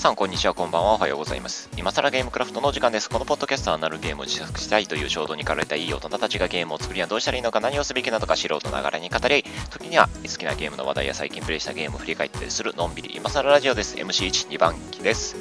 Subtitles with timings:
[0.00, 1.68] 皆さんこんにちはこんばんはおはようございます。
[1.76, 3.10] 今更ゲームクラフトのお時間です。
[3.10, 13.94] このポッドキャストはなるゲームを自作したいという衝動に駆られたいい大人たちがゲームを作るにはどうしたらいいのか何をすべきなのか素人ながらに語り時には好きなゲームの話題や最近プレイしたゲームを振り返ったりするのんびり今更ラジオです。
[13.96, 15.36] MC12 番機です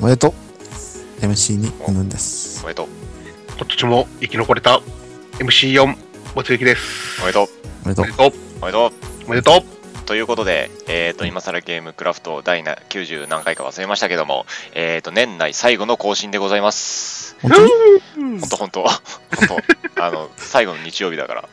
[0.00, 0.32] おめでとう。
[1.20, 2.64] MC にうむんです。
[2.64, 2.88] おめでとう。
[3.58, 4.80] 今年も生き残れた
[5.32, 5.86] MC4
[6.34, 7.20] もつゆきです。
[7.20, 7.48] おめでとう。
[7.84, 8.32] おめでとう。
[8.62, 8.92] おめでとう。
[9.26, 9.75] おめでとう
[10.06, 17.36] ということで、えー、と今更ゲームクラフト第な90何回か忘れましたけども、えー、と年内最後の更新でございます。
[17.42, 18.40] 本当に？
[18.40, 18.90] 本当本当本
[19.96, 21.48] 当あの最後の日曜日だから。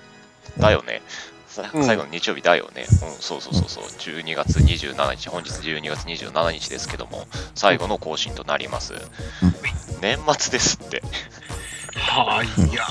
[0.59, 1.02] だよね。
[1.47, 2.85] 最後の日曜日だよね。
[2.88, 3.84] うん、そうそうそうそう。
[3.84, 8.94] 12月27日、本日12月27日ですけども、最後の更新となります。
[10.02, 11.03] 年末ですって。
[11.95, 12.83] はい、いや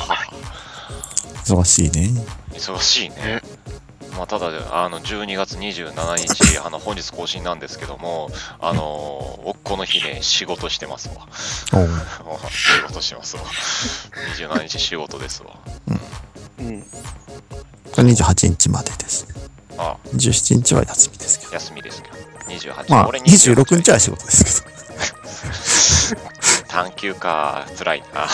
[1.44, 2.10] 忙しいね
[2.52, 3.42] 忙しいねね。
[4.16, 11.26] まあ、ただ、あの、12月27日、あの、本日更新なんですけども、あのー、僕この日ね、仕事してますわ。
[11.32, 13.42] 仕事してますわ。
[14.36, 15.50] 27日仕事ですわ。
[16.58, 16.82] うん。
[17.92, 19.26] これ28日までです
[19.76, 22.16] あ27日は休みですけど休みですけど。
[22.48, 24.72] 28まあ俺26日は仕事ですけ
[26.68, 28.26] 探求か、辛いな。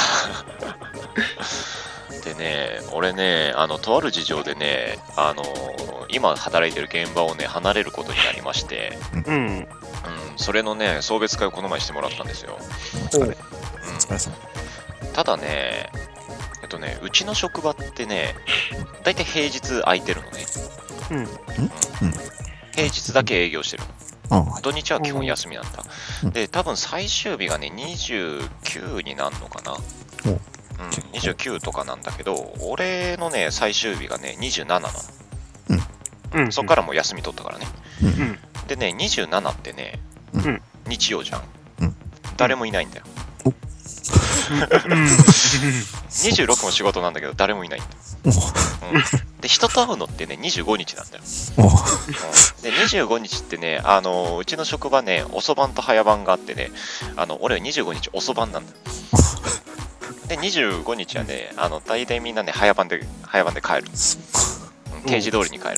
[2.29, 5.43] でね、俺ね、あの、とある事情でね、あの、
[6.11, 9.35] 今働いてる現場をね、離れることになりまして、うん。
[9.35, 9.67] うん、
[10.37, 12.59] それのね、送別会をこの前してもらったんですよ。
[13.13, 13.35] どお疲れうんお
[13.99, 14.37] 疲れ様
[15.15, 15.91] ただね、
[16.63, 18.35] えっとね、うちの職場ってね、
[19.05, 20.47] 大体平日空いてるのね。
[21.11, 21.19] うん。
[21.19, 21.27] うん
[22.75, 23.83] 平日だけ営業してる
[24.31, 24.61] の。
[24.63, 25.71] 土日は基本休みなんだ
[26.23, 26.31] うん。
[26.31, 29.77] で、多分最終日がね、29になるのかな。
[30.79, 34.89] おうん、29とかなんだけど、俺のね、最終日がね、27なの。
[36.35, 36.53] うん。
[36.53, 37.67] そっからもう休み取ったからね。
[38.03, 38.39] うん。
[38.69, 40.01] でね、27ってね、
[40.35, 41.43] うん日曜じゃん
[41.83, 41.95] うん。
[42.37, 43.05] 誰もいないんだよ。
[43.45, 43.53] うん。
[46.09, 47.93] 26も仕事なんだけど、誰もいないんだよ。
[48.25, 48.33] おう
[48.95, 49.03] うん、
[49.41, 51.23] で、人と会うのってね、25日なんだよ。
[51.59, 51.73] おううん
[52.63, 56.71] で、25日ってね、あのうちの職場ね、遅番と早番があってね、
[57.17, 58.77] あの俺は25日遅番なんだよ。
[60.29, 63.85] で、25日はね、あの大体みんなね、早番で、早番で帰る。
[65.07, 65.77] 定時通りに帰る。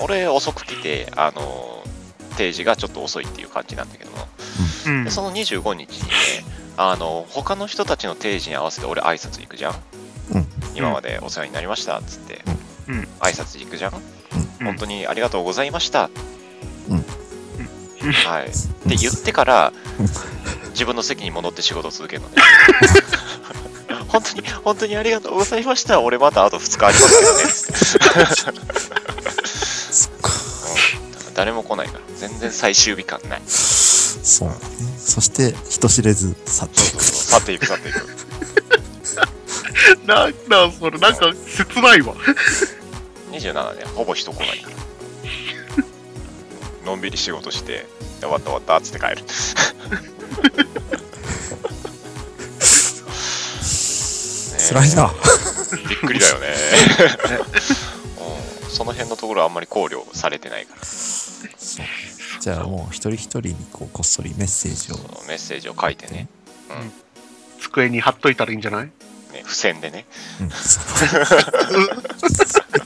[0.00, 1.82] 俺、遅く来て、あの
[2.36, 4.18] 定時がちょっと遅いっていう感じなんだけども、
[4.86, 6.14] うんでその25日にね、
[6.76, 9.74] あの他の人たちの定時に合わせて俺挨拶行くじゃん。
[10.34, 12.44] うん今までお世話になりましたっつって、
[12.86, 13.94] うん挨拶行くじゃん。
[14.60, 16.10] うん本当にありがとうございました。
[16.88, 17.04] うん
[18.12, 18.46] はい。
[18.46, 18.50] っ
[18.88, 19.72] て言ってから、
[20.70, 22.36] 自分の席に戻って仕事を続けるのね。
[24.08, 26.00] 本当に、本当にありがとうございました。
[26.00, 28.62] 俺まだあと2日ありますけどね。
[28.62, 28.68] うん
[31.38, 33.42] 誰も来ないから、全然最終日感ない。
[33.46, 34.60] そうだね
[34.98, 38.18] そして人知れず去っていく去っていく、去っていく。
[40.04, 42.14] なんだ、それ、なんか、切ないわ。
[43.30, 44.76] 27ね、ほぼ人来ないから。
[46.86, 47.86] のんびり仕事して、
[48.20, 49.22] 終わった終わったっつって帰る。
[54.68, 55.10] 辛いな。
[55.88, 56.54] びっくりだよね。
[58.64, 61.86] うん、その辺のところはあんまり考慮されてないから、そう。
[62.40, 64.96] じゃあもう一人一人にこうこっそりメッセージを。
[65.26, 66.28] メッセージを書いてね、
[67.60, 68.84] 机に貼っといたらいいんじゃない？
[68.84, 68.92] ね
[69.44, 70.04] 付箋でね、
[70.40, 70.48] うん。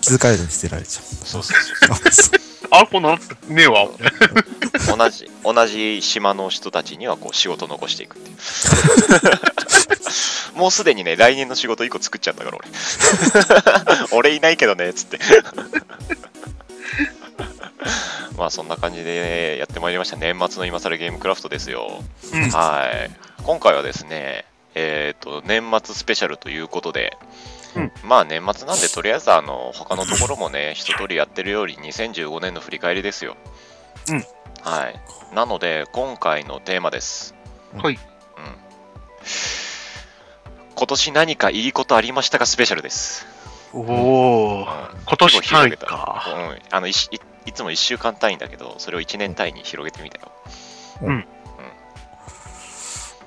[0.01, 1.05] 気づかれずに捨てられちゃう。
[1.27, 1.59] そうそう
[2.13, 2.39] そう
[2.75, 3.19] あこんなん
[3.49, 3.87] ねえわ。
[4.97, 8.37] 同じ、同じ島の人たちにはこう仕事残していくっていう。
[10.59, 12.69] もうすでにね、来年の仕事1個作っちゃったから、俺。
[14.17, 15.19] 俺いないけどね、つって。
[18.39, 20.17] まあそんな感じでやってまいりました。
[20.17, 22.03] 年末の今更ゲームクラフトですよ。
[22.33, 23.11] うんはい。
[23.43, 27.19] 今回はですね、えっ、と、年末スペシャルということで、
[27.77, 27.93] うん。
[28.05, 33.37] まあ年末なんでとりあえずあの他のところもね 一通りやってるより2015年の振り返りですよ。
[34.09, 34.27] うん。
[34.63, 35.01] はい。
[35.35, 37.35] なので今回のテーマです。
[37.77, 37.95] はい。
[37.95, 38.01] うん。
[40.75, 43.27] 今年何かいいことありましたかスペシャルです、
[43.73, 43.89] おうん。
[43.91, 44.67] お。
[45.07, 46.25] 今年単位か。
[46.27, 50.33] うん、あのいしいいつも1週間単位だけどそれを1年単位に広げてみたよ。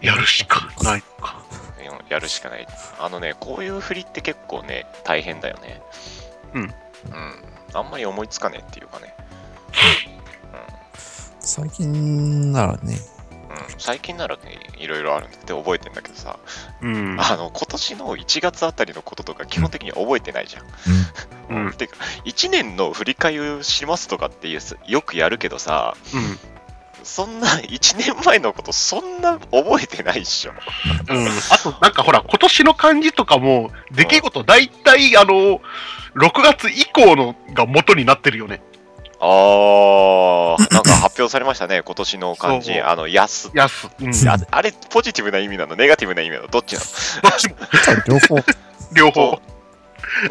[0.02, 1.35] やるしかないか。
[2.06, 2.68] うんやるしかない
[3.00, 5.81] あのねこういう振りって結構ね大変だよね。
[6.54, 6.62] うん。
[6.62, 6.72] うん。
[7.74, 9.16] あんまり思いつかねえっていうかね。
[11.46, 12.98] 最近ならね。
[13.50, 16.40] うん、最近ならね、いろいろあるんだって覚えてんだけどさ、
[16.81, 17.18] うん。
[17.19, 20.66] あの、今年の1月あたりのこととか基本的に覚えてないじゃん。
[21.51, 21.66] うん。
[21.68, 21.74] うん。
[21.78, 25.96] てか、1年の振り返りをしますとかっていうさよくやるけどさ、
[27.06, 30.54] そんな、1年前のこと、そんな覚えてないっしょ。
[31.07, 31.28] うん。
[31.52, 35.62] あと、なんかほら、今年の漢字とかも、出来事、大体、あの、
[36.16, 38.62] 6月以降のが元になってるよね。
[39.19, 42.74] あー、なんか発表されましたね、今年の漢字。
[42.81, 43.51] あの、やす。
[43.54, 43.88] やす。
[44.00, 44.10] うん。
[44.10, 45.75] んああれ、ポジティブな意味なの？
[45.75, 46.48] ネガティブな意味なの？
[46.48, 47.56] どっちなどっちも、
[48.08, 48.44] 両方、
[48.94, 49.42] 両方。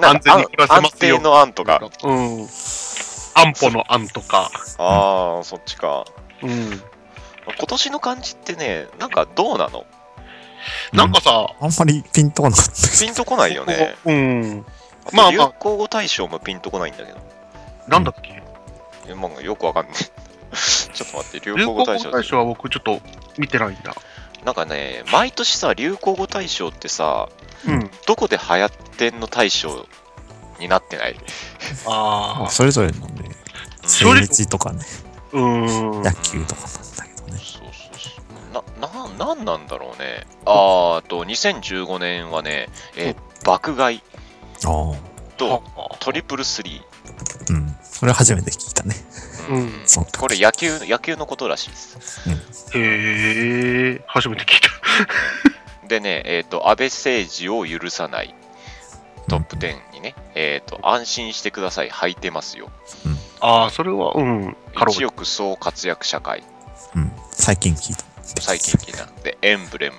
[0.03, 1.81] 安全に暮らせ安ますよ定の案とか。
[2.03, 2.47] うん。
[3.37, 4.51] 安保の案とか。
[4.79, 6.05] あー、そっちか。
[6.45, 6.83] うん。
[7.47, 9.85] 今年の漢字ってね、なんかどうなの？
[10.93, 12.73] なんかさ、あんまりピンとこなかった。
[13.05, 13.97] ピンとこないよね。
[14.05, 14.65] うん。
[15.13, 17.19] まあまあ流行語大賞もピンとこないんだけど。
[17.89, 18.43] なんだっけ？
[19.07, 19.95] えまあ、よくわかんない。
[20.55, 22.11] ちょっと待って、流流行語行語大賞。
[22.11, 23.01] 大賞は僕ちょっと
[23.37, 23.95] 見てないんだ。
[24.47, 27.29] なんかね、毎年さ、流行語大賞ってさ、
[27.67, 27.91] うん。
[28.07, 29.87] どこで流行ってんの大賞
[30.59, 31.17] になってない？
[31.87, 32.51] ああ。
[32.51, 33.31] それぞれのね、
[33.87, 34.81] 正直政治とかね。
[35.39, 37.39] 野球とかなんだけどね。
[37.39, 38.81] そうそうそう。
[38.81, 40.27] な、な、なんなんだろうね。
[40.47, 44.03] あと、2015年はね、えー爆買い
[44.61, 45.63] と
[46.01, 46.83] トリプルスリ
[47.51, 47.77] うん。
[47.83, 48.95] それ初めて聞いたね。
[49.49, 49.55] ー。
[49.55, 49.71] うん
[50.19, 52.31] これ野球、野球のことらしいです。
[52.75, 54.69] へえ、初めて聞いた。
[55.87, 58.35] でね、えっ、と、安倍政治を許さない
[59.29, 62.71] トップ10にね、えっ、と、安心してください、履いてますよ。
[63.47, 64.57] ああ、それは、うん。
[64.89, 66.43] 一億総活躍社会、
[66.97, 67.13] うん。
[67.31, 68.03] 最近聞いた。
[68.41, 69.07] 最近聞いた。
[69.23, 69.97] で、エンブレム。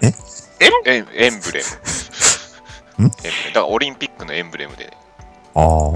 [0.00, 0.12] え？
[0.86, 1.62] エンエンブレ
[2.98, 3.02] ム。
[3.02, 3.06] ん？
[3.06, 4.96] エンブレムだからオリンピックのエンブレムで、
[5.56, 5.88] ああ、う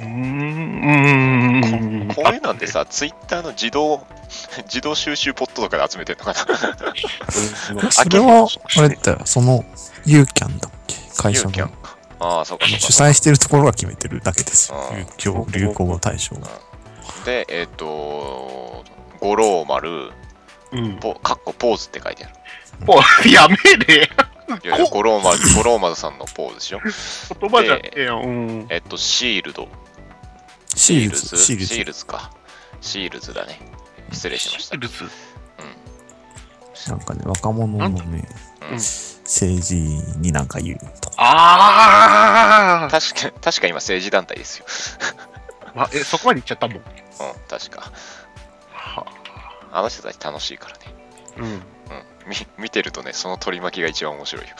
[0.00, 1.60] ーん。
[2.08, 2.14] ん。
[2.14, 4.02] こういうのってさ、ツイッターの自動、
[4.64, 7.90] 自動収集ポットとかで集めてるのかな？
[7.92, 8.48] それは、
[8.78, 9.66] あれだよ、その、
[10.06, 10.96] ユーキャンだっけ？
[11.18, 11.79] 会社のユーキャンか。
[12.20, 12.80] ああ、そうかそうか。
[12.80, 14.72] 主催してるところが決めてるだけです。
[15.18, 16.48] 流行流行語大賞が。
[17.24, 18.84] で、えっ、と、
[19.20, 20.10] 五郎丸、
[20.72, 20.98] うん。
[21.00, 22.86] ポかっこポーズって書いてある。
[22.86, 23.56] もう、 やめ
[23.86, 24.10] れ。
[24.64, 26.80] いやいや、五郎丸、五郎丸さんのポーズでしょ。
[27.40, 28.22] 言葉じゃねえよ。
[28.24, 28.66] うん。
[28.68, 29.68] えっと、シールド。
[30.74, 31.84] シールズ、シールシーズ。
[31.84, 32.30] ルズか。
[32.80, 33.60] シールズだね。
[34.12, 34.76] 失礼しました。
[34.76, 35.08] ルズ。
[36.88, 38.28] なんかね、若者のね、
[38.72, 38.80] うん
[39.30, 39.74] 政治
[40.18, 41.16] になんか言うとか。
[41.18, 42.88] ああ。
[42.90, 44.66] 確か、確か今政治団体ですよ。
[45.72, 46.76] まえ、そこまで行っちゃったもん。
[46.78, 46.82] うん、
[47.48, 47.92] 確か。
[48.72, 49.06] は
[49.70, 50.80] あの人たち楽しいからね。
[51.36, 51.44] うん。
[51.44, 51.62] うん。
[52.26, 54.50] み見てるとね、その取り巻きが一番面白いよ。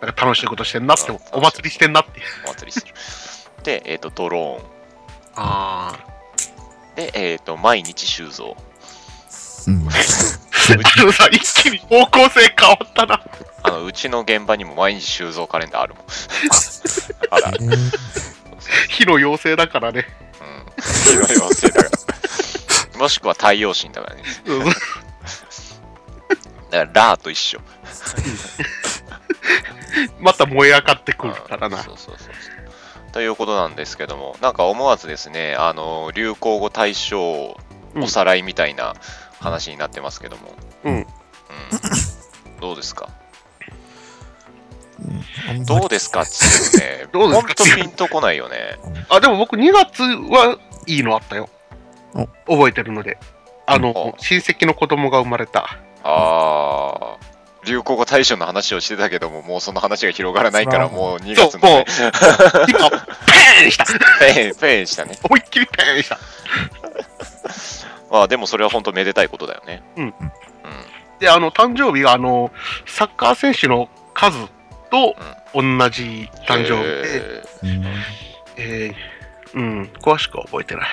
[0.00, 2.10] なんか楽しいことしてんなってうん、お祭りしてんなって。
[2.44, 2.92] お祭りする。
[3.62, 4.64] で、えっ、と、ドローン。
[5.36, 5.96] あ
[6.96, 8.56] で、えっ、と、毎日修造。
[9.68, 9.88] うん。
[10.70, 11.00] あ。
[11.00, 13.22] あのさ、一気に方向性変わったな。
[13.62, 16.04] あの、うちの現場にも毎日修造カレンダーあるもん。
[17.30, 18.12] あら、えー
[18.88, 20.06] 火の妖精だからね。
[20.40, 20.82] うん。
[20.82, 21.90] 火の妖精だか
[22.92, 22.98] ら。
[22.98, 24.22] もしくは太陽神だからね。
[24.46, 24.76] うんだか
[26.70, 27.60] ら、ラーと一緒。
[30.20, 31.82] また燃え上がってくるからな。
[31.82, 33.12] そうそうそうそう。
[33.12, 37.58] ということなんですけども、なんか思わずですね、あの、流行語大賞
[37.94, 38.94] おさらいみたいな
[39.42, 40.54] 話になってますけども。
[40.84, 41.06] うんうん
[42.60, 43.08] どうですか？
[45.66, 47.46] どうですかっつってね、 どうですか？
[47.48, 48.78] ほんとピンとこないよね。
[49.08, 50.56] あ、でも僕2月は
[50.86, 51.48] いいのあったよ
[52.14, 52.26] お。
[52.56, 53.18] 覚えてるので。
[53.66, 55.76] あおの、親戚の子供が生まれた。
[56.04, 61.84] あー、流行語大賞の話をしてたけども、もうその話が広がらないから、もう2そう月、のね、
[62.68, 63.84] 今、ペーンした
[64.20, 65.18] ペン、ペンしたね。
[65.24, 66.18] 思いっきりペーンした。
[68.12, 69.82] まあでもそれは本当めでたいことだよね。
[69.96, 70.14] うんうん。
[71.18, 72.52] で、あの、誕生日が、あの、
[72.84, 74.36] サッカー選手の数
[74.90, 75.16] と
[75.54, 77.84] 同じ誕生日で、えうん
[78.56, 80.88] えー、うん、詳しくは覚えてない。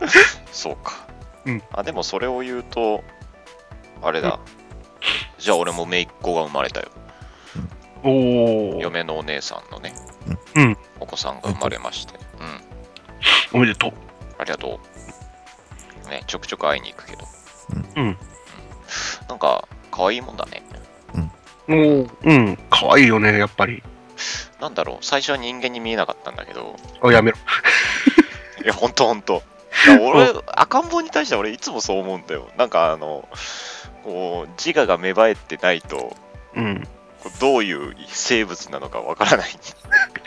[0.00, 0.08] ー
[0.52, 1.06] そうか。
[1.46, 3.02] うんあ、でもそれを言うと、
[4.02, 4.38] あれだ。
[5.38, 6.88] じゃあ俺も姪っ子が生まれたよ。
[8.04, 9.94] おー、嫁のお姉さんのね、
[10.54, 12.21] うんお子さんが生まれまして。
[13.52, 13.60] うん。
[13.60, 13.92] おめでとう。
[14.38, 14.80] ありがと
[16.06, 16.08] う。
[16.08, 17.24] ね、ちょくちょく会いに行くけど。
[17.96, 18.18] うん。
[19.28, 20.62] なんか、可愛いもんだね。
[21.68, 23.82] おー、うん、かわいいよね、やっぱり。
[24.60, 27.38] なんだろう、最初は人間に見えなかったんだけど、おやめろ。
[28.64, 29.42] いや、ほんとほんと。
[30.00, 32.48] 俺、赤ん坊に対しては俺いつもそう思うんだよ。
[32.56, 33.28] なんかあの、
[34.04, 36.16] こう、自我が芽生えてないと、
[36.54, 36.88] うん。
[37.40, 39.50] どういう生物なのかわからない。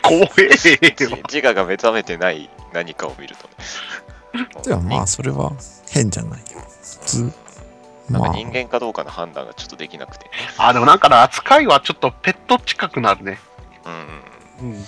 [0.02, 1.18] 怖え自よ。
[1.30, 4.46] 自我が目覚めてない何かを見るとね。
[4.64, 5.52] でもまあ、それは
[5.90, 6.60] 変じゃないよ。
[6.82, 7.32] 普通。
[8.08, 10.30] まあ、なんか人間かどうかの判断がちょっとできなくて。
[10.58, 13.40] あ、でもなんかな、扱いはちょっとペット近くなるね。
[14.60, 14.84] うんうん。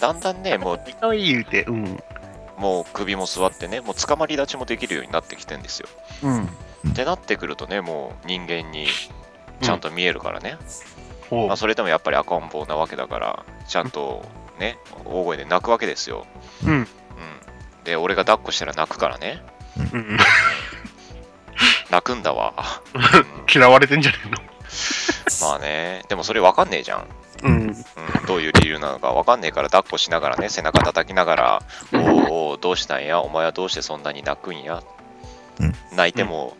[0.00, 0.80] だんだんね、もう
[1.16, 2.02] 言うて、うん。
[2.56, 5.88] もう首も座ってね、もう捕まり立ちもできるようになってきてんですよ。
[6.22, 6.44] うん。
[6.90, 8.88] ってなってくるとね、もう人間に
[9.60, 10.52] ちゃんと見えるからね。
[10.52, 14.24] ほうまあ、それでもやっぱり赤ん坊なわけだから、ちゃんと
[14.58, 16.26] ね、大声で泣くわけですよ。
[16.64, 16.72] うん。
[16.72, 16.86] うん。
[17.84, 19.42] で、俺が抱っこしたら泣くからね。
[19.92, 20.18] うん。
[21.90, 22.54] 泣くんだわ。
[23.52, 24.36] 嫌われてんじゃねえの？
[25.50, 27.06] まあね、でもそれわかんねえじゃん。
[27.42, 27.52] うん。
[27.52, 27.56] う
[28.22, 34.82] ん、どういう理由なのかわかんねえから抱っこしながらね、背中叩きながら、おーおーどうしたんや、お前はどうしてそんなに泣くんや？
[35.60, 36.56] うん泣いても、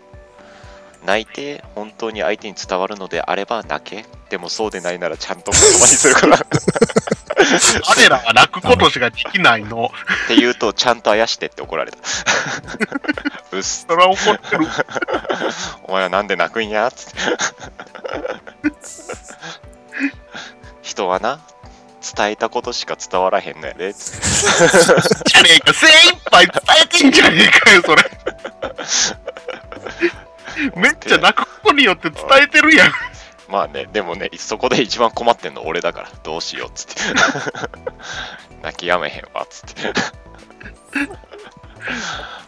[1.04, 4.04] 泣いて本当に相手に伝わるのであれば泣け。
[4.30, 6.36] でもそうでないならちゃんと言葉にするから。
[6.36, 6.40] っ
[7.94, 9.90] 彼らは泣くことしかできないの。
[10.26, 11.98] て言うと、ちゃんとあやしてって怒られた。
[13.52, 13.86] うっす。
[13.88, 14.66] それは怒ってる。
[15.84, 16.90] お前はなんで泣くんや？
[16.90, 17.18] つって。
[20.82, 21.40] 人はな、
[22.16, 23.92] 伝えたことしか伝わらへんのやで。
[23.94, 25.72] じゃねえか。
[25.74, 26.52] 精一杯伝
[26.82, 28.02] えてんじゃねえかよ、それ。
[30.76, 32.92] めっちゃ泣くことによって伝えてるやん。
[33.48, 37.00] まあね、でもね、そこで一番困ってんの俺だから、どうしようっつって。
[38.62, 39.92] 泣きやめへんわっつって。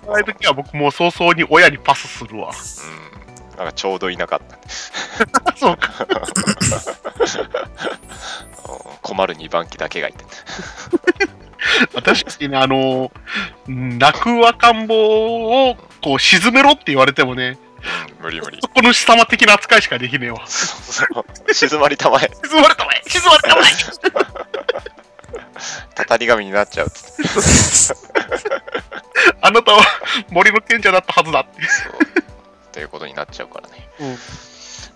[0.08, 2.50] ああいう時は僕もう早々に親にパスするわ。
[2.50, 3.56] うん。
[3.56, 4.40] なんかちょうどいなかっ
[5.34, 5.56] た。
[5.56, 5.90] そうか。
[6.00, 6.04] う
[7.46, 10.24] ん困る2番機だけがいて。
[12.02, 13.10] 確かにね、あの、
[13.66, 17.58] 泣く赤ん坊をこう沈めろって言われてもね、
[18.18, 18.68] うん、無理無理そ。
[18.68, 20.46] この貴様的な扱いしかできねえわ。
[20.46, 22.30] そうそう静まりたまえ。
[22.42, 23.62] 沈まれたまえ沈まれたま
[25.94, 27.22] たたり神になっちゃうっつって。
[29.26, 29.82] え あなたは
[30.30, 31.60] 森の賢者だったはずだって。
[32.72, 33.88] ということになっちゃうからね。
[34.00, 34.18] うん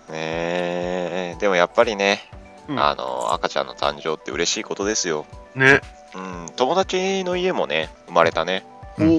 [0.08, 2.28] ねえ、でもやっぱりね、
[2.68, 5.26] うんあの、赤ちゃんの誕生って嬉しいことですよ。
[5.54, 5.80] ね。
[6.14, 8.64] うん、友達の家もね、生まれたね。
[8.98, 9.16] おおうう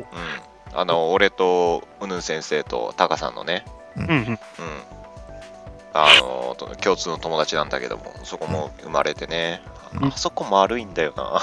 [0.00, 0.04] ん。
[0.78, 3.64] あの、俺とうぬん先生とタカさんのね、
[3.96, 4.10] うんうん。
[4.10, 4.38] うん。
[5.92, 9.60] あの、と共通の友達なんだけども、そこも生まれてね、
[10.00, 11.40] うんあそこ丸いんだよな。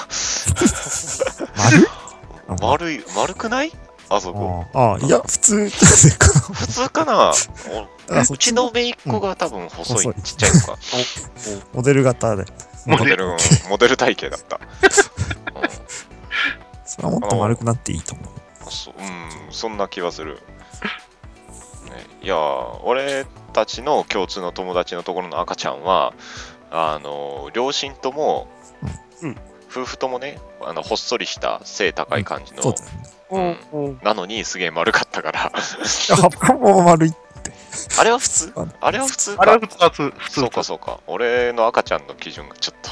[2.62, 2.94] 丸？
[2.94, 3.74] い、丸くない？
[4.08, 4.63] あそこ。
[4.74, 5.68] ああ、いや、普通。
[5.68, 7.32] 普通かな？
[7.32, 10.77] うちの姪っ子が多分細い、細いちっちゃいのか。
[11.74, 12.46] モデル型で。
[12.86, 13.38] モデモデル、うん
[13.70, 14.60] モデル体型だった。
[15.60, 15.70] うん
[16.86, 18.45] それはもっと丸くなっていいと思う。
[18.70, 20.36] そうん、そんな気はする。
[20.36, 20.40] ね、
[22.22, 26.14] いやー、俺たちの共通の友達のところの赤ちゃんは、
[26.72, 28.48] あの、両親とも、
[29.22, 33.58] うん夫婦ともね、あの、ほっそりした背高い感じの、そうだよね。
[33.74, 35.44] おうおうなのにすげえ丸かったから、い
[36.10, 37.14] や、葉っぱも丸い。
[38.00, 38.54] あれは普通？
[38.56, 39.42] ああれは普通か？
[39.42, 41.02] あれは普通普通普通そうかそうか。
[41.08, 42.92] 俺の赤ちゃんの基準がちょっと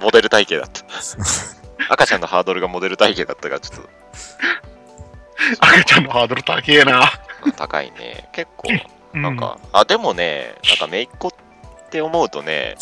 [0.00, 0.84] モデル体型だった。
[1.92, 3.86] 赤ちゃんのハードルがモデル体型だったからちょっ
[5.60, 7.10] 赤ちゃんのハードル高えな。
[7.44, 8.28] と高いね。
[8.32, 8.68] 結構、
[9.14, 11.32] うなんか、あ、でもね、なんか姪っ子っ
[11.90, 12.76] て思うとね、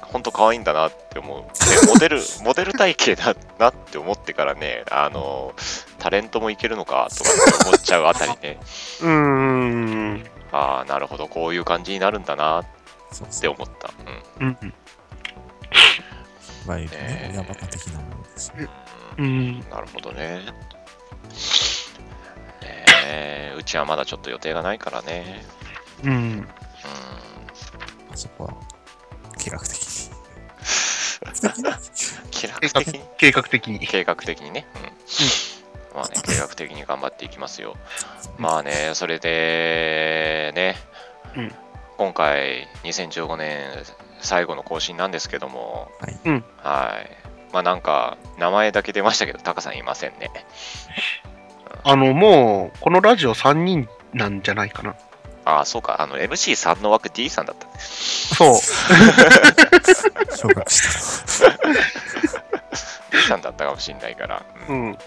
[0.00, 1.42] ほんと可愛いんだなって思う。
[1.82, 5.52] でモデル、 モデル体型だなって思ってからね、あの、
[5.98, 8.58] タレントもいけるのかとかって思っちゃうあたりね、
[9.02, 10.26] うーん。
[10.52, 12.64] ああ、なるほど、こういう感じになるんだなっ。
[13.40, 13.90] て思った。
[14.38, 14.58] うん。
[14.60, 14.68] うん。
[14.68, 14.72] い
[16.70, 18.52] わゆるねね、親バカ的なものです。
[19.18, 19.60] うん。
[19.70, 20.44] なるほどね。
[22.62, 25.44] ねえうちはまだちょっと予定がないからね。
[26.04, 26.12] うん。
[26.12, 26.48] うん。
[28.12, 28.54] あそこは、
[29.36, 29.80] 計画的に。
[32.30, 33.00] 計画的に？
[33.18, 33.78] 計画的に。
[33.86, 34.66] 計画的にね。
[35.92, 35.98] うん。
[35.98, 37.76] まあね、計画的に頑張っていきますよ。
[38.38, 40.76] まあね、それで、ね、
[41.36, 41.54] うん
[41.98, 43.84] 今回、2015年
[44.20, 47.30] 最後の更新なんですけども、はいうんはい。
[47.52, 50.30] まあなんか、名前だけ出ましたけど、タカさんいませんね。
[51.82, 54.94] あの、もう、このラジオ3人なんじゃないかな。
[55.44, 57.66] ああ、そうか、あの、MC3 の枠 D さんだった。
[57.78, 58.54] そう。
[60.36, 61.50] 昇格した。
[63.10, 64.42] D さんだったかもしれないから。
[64.68, 64.98] うんうん。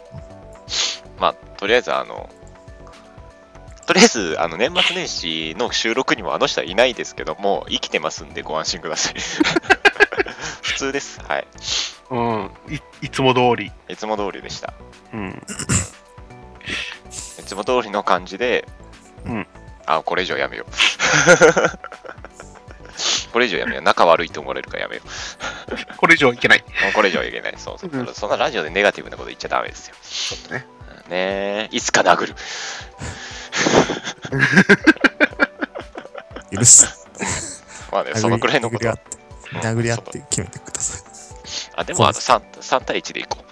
[1.19, 2.29] まあ、とりあえず、あの、
[3.85, 9.15] とりあえず、あの、年末年始の収録にもあの人はいないですけども、生きてますんでご安心ください。
[10.61, 11.19] 普通です。
[11.21, 11.47] はい。
[12.09, 12.51] うん。
[12.69, 13.71] いいつも通り。
[13.89, 14.73] いつも通りでした。
[15.13, 15.29] うん。
[17.39, 18.67] いつも通りの感じで、
[19.25, 19.47] うん。
[19.85, 20.71] あ、これ以上やめよう。
[23.33, 23.83] これ以上やめよう。
[23.83, 25.07] 仲悪いと思われるからやめよう。
[25.97, 26.63] これ以上いけない。
[26.93, 27.55] これ以上はいけない。
[27.57, 27.89] そうそう。
[27.91, 29.95] うんそんなラジオでネガティブなこと言っちゃダメですよ。
[30.01, 30.65] ちょっとね。
[31.09, 31.15] ね
[31.65, 32.35] え、いつか殴る。
[36.51, 37.07] 許す。
[37.91, 38.97] まあね、そのくらいのこと殴
[39.61, 41.03] 殴り合って決めてください。
[41.75, 43.43] あ、でもあの 3, 3対1でいこう。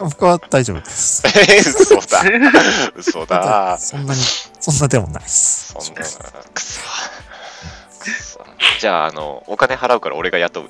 [0.00, 1.22] 僕は大丈夫です。
[1.50, 2.22] え嘘だ。
[2.96, 3.78] 嘘だ。
[3.78, 4.20] そんなに、
[4.60, 5.74] そんなでもないです。
[5.78, 6.02] そんな。
[6.02, 6.80] くそ
[8.80, 10.68] じゃあ、あの、お金払うから俺が雇う。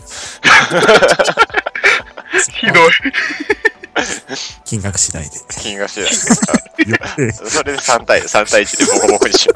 [2.51, 2.93] ひどい。
[4.65, 5.31] 金額次第で。
[5.61, 6.11] 金が次第。
[6.89, 9.55] よってそれで3対、3対1でボコボコにしよ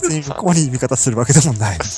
[0.00, 1.76] 別に向こうに味方するわけでもない。
[1.76, 1.80] う。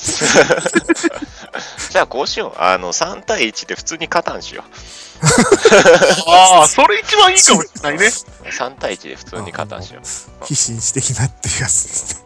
[1.91, 2.61] じゃあ、こうしよう。
[2.61, 4.65] あの、3対1で普通に加担しよ
[6.27, 8.07] ああ、それ一番いいかもしれないね。
[8.07, 8.11] う。
[8.49, 10.05] 3対1で普通に加担しよう。
[10.47, 12.21] 非紳士的なっていうやつですね。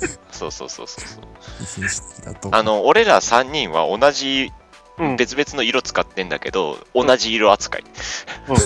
[0.00, 0.10] うん。
[0.32, 1.24] そうそうそうそうそう。
[1.60, 2.48] 非紳士的だと。
[2.52, 4.52] あの、俺ら3人は同じ、
[5.00, 5.16] うん。
[5.16, 7.84] 別々の色使ってんだけど、同じ色扱い。
[8.48, 8.56] うん。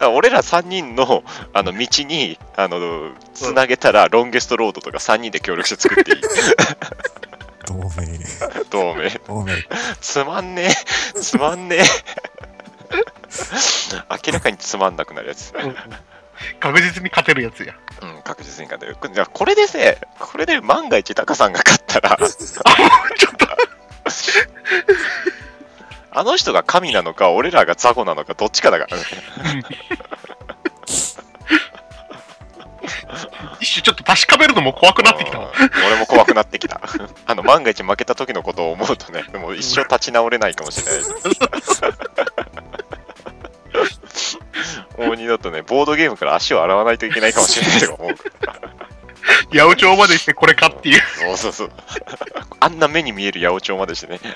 [0.14, 1.22] 俺ら3人の
[1.52, 6.20] あの道にあのつなげたらロンゲストロードとか3人で協力して作っていい。
[7.66, 7.90] 同盟。
[8.70, 9.20] 同盟。
[9.26, 9.52] 同盟。
[10.00, 11.20] つまんねえ。
[11.20, 11.82] つまんねえ。
[14.26, 15.52] 明らかにつまんなくなるやつ。
[15.54, 15.76] うん。
[16.58, 17.74] 確実に勝てるやつや。
[18.02, 18.96] うん確実に勝てる。
[19.12, 22.16] じゃあこれでせこれで万が一タカさんが勝ったら。
[22.18, 23.46] ちょっと、
[26.12, 29.02] あの人が神なのか俺らが雑魚なのかどっちかだからね。
[33.60, 35.50] 一瞬ちょっと確かめるのも怖くなってきた俺
[35.98, 36.80] も怖くなってきた。
[37.26, 41.02] あの万が一負けた時のことを思うとねもう一生立ち直れないかもしれない。
[45.06, 48.14] もう二度とねボードゲームから足を洗わないといけないかもしれないとか思う
[49.52, 51.00] 八百長までしてこれかっていう。
[51.18, 51.72] そうそうそう。
[52.60, 54.20] あんな目に見える八百長までしてね。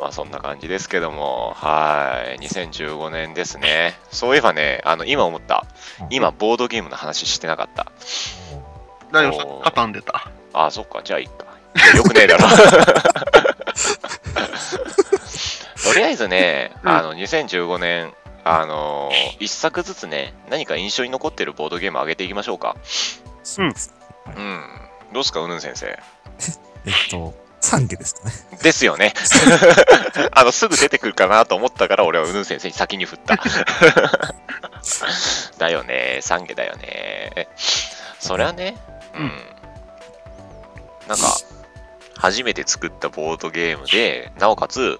[0.00, 1.54] まあそんな感じですけども。
[1.56, 2.38] はい。
[2.38, 3.98] 2015年ですね。
[4.10, 5.66] そういえばねあの今思った。
[6.10, 7.86] 今ボードゲームの話してなかった。
[9.12, 10.30] 大丈夫カタン出た。
[10.54, 11.46] ああ、そっか、じゃあいいか。
[11.74, 12.46] いやよくねえだろ。
[15.84, 16.90] とりあえずね、うん。
[16.90, 22.76] あの、2015年、あのー一作ずつね、何か印象に残ってるボードゲーム上げていきましょうか。
[23.42, 23.94] そうです
[24.26, 24.64] うん。
[25.12, 25.86] どうすか、うぬん先生？
[26.84, 28.32] えっと、3下ですかね。
[28.62, 29.14] ですよね。
[30.32, 33.36] あの、すぐ出てくるかなと思ったから、俺はうぬん先生に先に振った。
[35.58, 37.48] だよね、三下だよね。
[38.18, 38.76] そりゃね、
[39.14, 39.32] うん。
[41.08, 41.36] なんか、
[42.16, 44.98] 初めて作ったボードゲームで、なおかつ、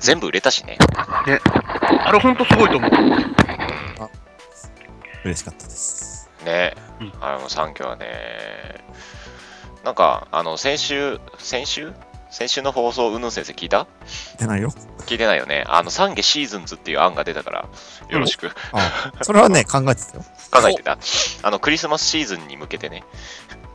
[0.00, 0.78] 全部売れたしね。
[1.06, 2.90] あれほんとすごいと思う。
[2.90, 3.34] うん。
[5.24, 6.28] 嬉しかったです。
[6.44, 8.84] ねうん、あの3家はね、
[9.84, 11.92] なんか、あの、先週、先週？
[12.30, 13.86] 先週の放送、うぬん先生聞いた？
[14.38, 14.72] 出ないよ。
[15.06, 15.64] 聞いてないよね。
[15.66, 17.68] あの、3家シーズンズっていう案が出たから、
[18.08, 18.50] よろしく。
[18.72, 20.24] あ、それはね、考えてたよ。
[20.52, 20.98] 考えてた
[21.42, 23.02] あの、クリスマスシーズンに向けてね。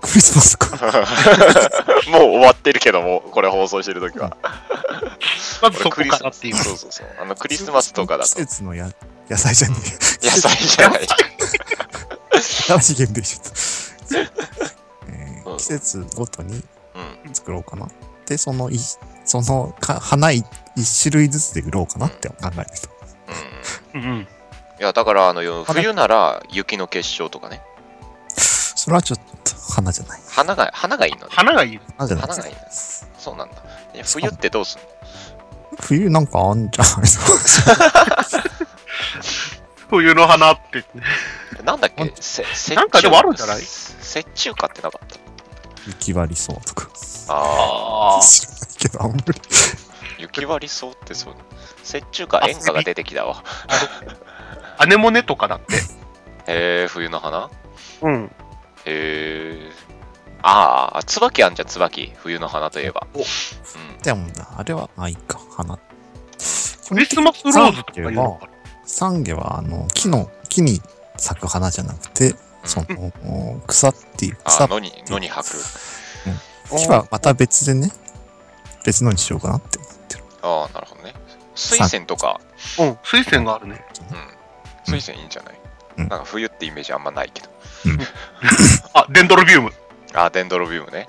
[0.06, 0.68] クリスマスか。
[2.10, 4.38] もう終わってるけども、これ放送してるときは。
[5.62, 6.56] まずそこからっていう。
[6.56, 7.08] そうそうそう。
[7.22, 8.90] あの、クリスマスとかだ季と、節のや
[9.30, 9.76] 野菜じゃね
[10.22, 10.26] え。
[10.28, 11.08] 野菜じゃない。
[12.42, 13.52] 新しいゲームできちゃった。
[15.08, 16.64] えーうん季節ごとに
[17.26, 17.34] うん。
[17.34, 17.88] 作ろうかな。
[18.26, 18.80] で、そのい、
[19.26, 20.44] そのか花い
[20.76, 22.62] 一種類ずつで売ろうかなって考えてた。
[23.96, 24.02] うん。
[24.02, 24.28] うんうん。
[24.80, 27.62] いや、だから、あの、冬なら雪の結晶とかね。
[28.86, 30.22] それはちょっと花じゃない。
[30.30, 31.26] 花が、花がいいのね。
[31.32, 31.80] 花がいい。
[31.98, 32.60] 花じゃない花がいいの
[33.18, 33.56] そうなんだ。
[33.96, 34.86] いや冬ってどうすんの？
[35.80, 37.74] 冬なんかあんじゃないですか。
[39.90, 40.86] 冬の花って。
[41.64, 43.62] なんだっあけせ雪なんかでもあるんじゃない？
[43.62, 45.16] 雪中花ってなかった
[45.88, 46.88] 雪割りそうとか。
[47.30, 48.20] ああ。
[48.20, 49.24] あ知らないけど、あんまり。
[50.20, 51.36] 雪割りそうってそう。
[51.92, 53.44] 雪中花、演歌が出てきたわ。
[54.78, 54.84] あ。
[54.84, 55.78] アネモネとかだって。
[55.78, 57.50] へえ、冬の花？
[58.04, 58.32] うん。
[58.86, 59.72] へえ。
[60.42, 62.14] ああ、椿あんじゃん、椿。
[62.18, 63.08] 冬の花といえば。
[63.14, 63.26] おうん。
[64.04, 65.78] でもな、あれは、あ、いいか、花。
[65.78, 68.48] クリスマスローズとかいうのか
[68.86, 70.82] 三下は、あの、木の、木に
[71.18, 75.58] 咲く花じゃなくて、その、草っていう、あ草あ、野に、野に吐く。
[76.78, 77.92] 木はまた別でね、
[78.86, 80.24] 別のにしようかなって思ってる。
[80.44, 81.14] ああ、なるほどね。
[81.56, 82.40] 水仙とか、
[82.80, 82.98] うん。
[83.04, 83.84] 水仙があるね。
[84.12, 84.94] うん。
[84.94, 85.65] 水仙いいんじゃない、うん
[85.98, 87.50] なんか冬ってイメージあんまないけど。
[88.94, 89.72] あ、デンドロビウム。
[90.14, 91.08] ああ、デンドロビウムね。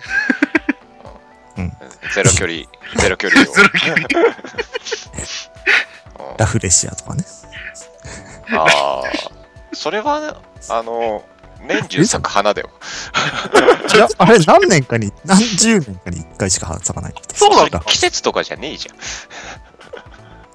[1.56, 1.72] うん
[2.14, 2.60] ゼロ距離、
[3.00, 3.44] ゼロ距離を。
[3.52, 4.06] ゼロ距離
[6.30, 7.24] うんラフレシアとかね。
[8.52, 9.02] ああ、
[9.72, 11.24] それは、あの、
[11.60, 12.70] 年中咲く花だよ。
[13.94, 17.14] いや、あれ何年かに、何十年かに一回しか咲かない。
[17.34, 18.96] そうなんだ季節とかじゃねえじゃん。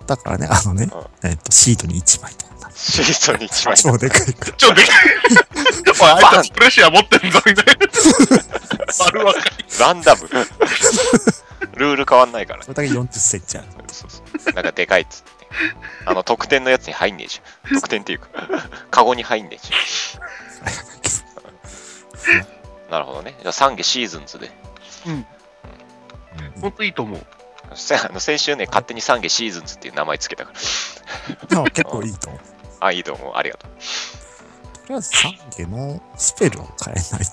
[0.05, 2.45] だからね、あのねう、えっと、シートに1枚と。
[2.81, 3.77] シートに1枚。
[3.77, 4.53] 超でかいから。
[4.53, 5.05] ちょっとでかい。
[6.01, 7.73] おい、あいつプレッシャー持ってんぞ、みたいな。
[9.05, 9.43] 丸若い。
[9.79, 10.29] ランダム。
[11.75, 12.69] ルール変わんないからそ。
[12.69, 13.67] れだけ40センチある。
[13.91, 15.31] そうそうなんかでかいっつって。
[16.05, 17.75] あの、得点のやつに入んねえじゃん。
[17.75, 18.29] 得点っていうか、
[18.89, 19.77] カゴに入んねえじゃ
[22.89, 22.91] ん。
[22.91, 23.35] なるほどね。
[23.41, 24.51] じゃあ、3下シーズンズで。
[26.61, 27.25] ほんといいと思う。
[27.75, 31.63] せあの先週ね、勝手に3下シーズンズっていう名前つけたから。
[31.71, 32.41] 結構いいと思う。
[32.81, 33.33] あ、いいと思う。
[33.35, 33.71] ありがとう。
[33.71, 37.31] とりあえず3下のスペルを変えないと。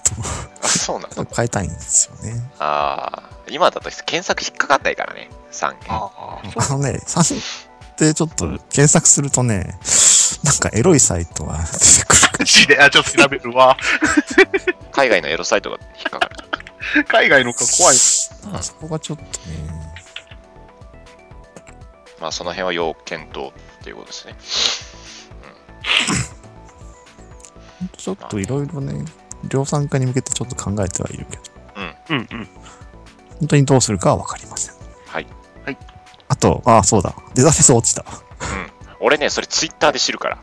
[0.63, 1.25] あ、そうなんだ。
[1.35, 2.51] 変えたいんですよね。
[2.59, 5.31] ああ、今だと検索引っかかんないからね。
[5.51, 5.95] 3下。
[5.95, 9.79] ああ、あのね、3ってちょっと検索するとね、
[10.45, 13.77] なんかエロいサイトが出てくるかマジで、あ、ちょっと調べるわ。
[14.93, 16.37] 海外のエロサイトが引っかかる。
[17.09, 17.97] 海外のか怖い。
[18.53, 18.63] ら。
[18.63, 19.29] そこがちょっとね、
[22.21, 24.37] まあ、その辺は要検討っていうことですね。
[27.97, 29.05] ちょっといろいろね、
[29.49, 31.43] 量産化に向けてちょっと考えてはいるけど、
[32.11, 32.49] うんうん。
[33.41, 34.75] 本当にどうするかはわかりません。
[35.07, 35.27] はい。
[35.65, 35.79] はい。
[36.29, 37.15] あと、ああ、そうだ。
[37.35, 38.05] デザフェス落ちた。
[39.01, 40.39] 俺ね、それツイッターで知るから。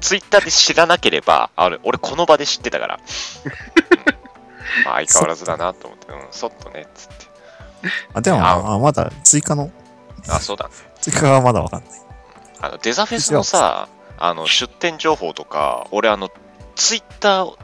[0.00, 3.00] ツイッターで知らなければ、あれ俺この場で知ってたから。
[4.84, 7.14] まあ相変わらずだなと思って、うん、そっとね、つって。
[8.12, 9.70] あ、でも、ああまだ追加の、
[10.28, 10.70] あ、そうだね。
[11.00, 11.90] 追加がまだわかんない。
[12.60, 16.30] あのデザフェスのさ、あの出店情報とか、俺、あの、
[16.76, 17.56] ツイッター、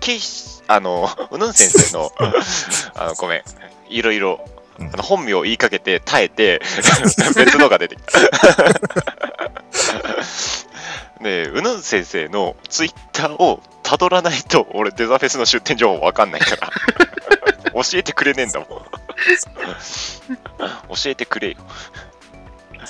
[0.00, 2.12] ケイシあの、うぬん先生の、
[2.94, 3.42] あの、ごめん、
[3.88, 4.44] いろいろ、
[4.78, 6.62] うんあの本名を言いかけて耐えて、
[7.36, 8.18] 別のが出てきた。
[11.22, 16.70] で、うぬん先生のツイッターをたどらないと、俺、デザフェスの出店情報わかんないから、
[17.74, 18.68] 教えてくれねえんだもん。
[18.68, 18.84] 教
[21.06, 21.56] えてくれよ。
[21.58, 22.86] うん、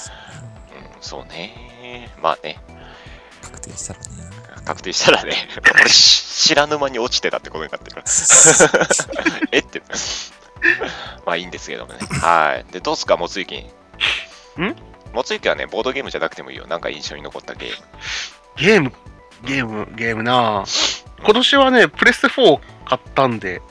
[1.00, 2.10] そうね。
[2.22, 2.60] まあね。
[3.50, 4.06] 確定したらね。
[4.64, 8.06] 確定したらね、俺し知らぬ間に落ちてたってことになってるから。
[9.52, 9.82] えって。
[11.26, 11.98] まあいいんですけどもね。
[12.20, 12.72] はい。
[12.72, 13.62] で、どうすか、もつゆきん？
[14.62, 14.76] ん
[15.12, 16.66] もつゆきはね、ボードゲームじゃなくてもいいよ。
[16.66, 17.76] なんか印象に残ったゲーム。
[18.56, 18.92] ゲーム、
[19.44, 20.64] ゲーム、ゲームな
[21.22, 23.62] 今年はね、プレステ4買ったんで、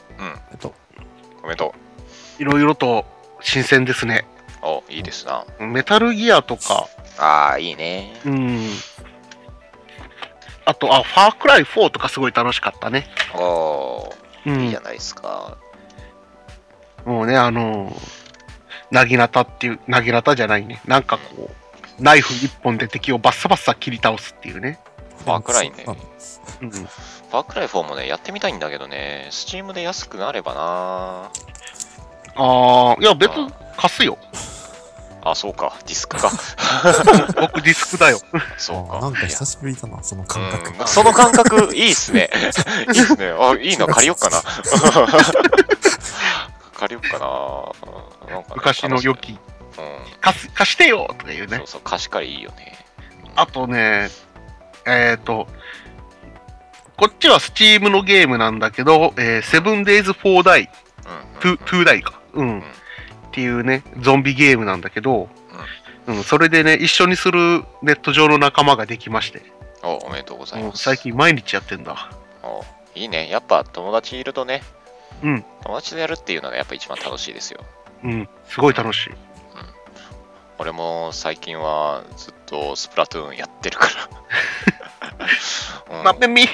[0.52, 0.74] えっと、
[1.42, 1.74] コメント。
[2.40, 3.06] いろいろと
[3.42, 4.26] 新鮮ですね。
[4.62, 5.46] お、いいですな。
[5.60, 6.88] メタルギアとか、
[7.18, 8.14] ああ、いいね。
[8.26, 8.70] うん。
[10.70, 13.08] あと、あ、ファークライ4とかすごい楽しかったね。
[13.34, 14.14] お
[14.46, 14.84] うー、いいじゃん。
[14.84, 15.58] ないですか。
[17.06, 17.92] もうね、あの、
[18.92, 20.80] なぎなたっていう、なぎなたじゃないね。
[20.86, 24.80] なんかこう、ナイフ一本で敵をバッサバッサ切り倒すっていうね。
[25.26, 25.96] ファークライねあ
[26.62, 26.70] うん。
[26.70, 31.32] ファークライ4もね、やってみたいんだけどね、スチームで安くなればな
[32.36, 34.20] あー、いや、別に貸すよ。
[35.32, 36.32] あ、そうか、ディスクか。
[37.40, 38.20] 僕ディスクだよ。
[38.58, 38.98] そうか。
[38.98, 40.72] あなんか久しぶりだな、その感覚。
[40.80, 42.30] うんその感覚、いいっすね。
[42.94, 43.34] いいっすね。
[43.38, 44.42] あ、いいな、借りよっかな。
[46.74, 48.36] 借りよっかな。
[48.36, 49.16] なんかね昔の良。
[49.16, 49.40] き、み
[49.78, 50.20] うん。
[50.22, 51.68] 貸す貸してよとか言うねそう。
[51.68, 52.78] そう、貸し借りいいよね。
[53.36, 54.10] あとね、
[54.86, 55.48] えっ、と、
[56.98, 60.68] こっちはスチームのゲームなんだけど、えー、7 days for die、
[61.44, 61.58] うん、うん。
[61.58, 62.20] 2, 2 die か。
[62.34, 62.64] うん。
[63.30, 65.30] っていうね、ゾンビゲームなんだけど、
[66.08, 69.44] うん、それでね、一緒にするネット上の仲間ができまして、
[69.84, 70.84] お、おめでとうございます。
[70.84, 72.10] 最近毎日やってんだ。
[72.44, 72.64] お
[72.96, 73.30] いいね。
[73.30, 74.64] やっぱ友達いるとね、
[75.24, 77.60] うん、友達とやるっていうのがやっぱ一番楽しいですよ。
[78.04, 79.12] うん、すごい楽しい。
[80.58, 83.92] 俺も最近はずっとスプラトゥーンやってるから。
[85.98, 86.46] うんまめみ、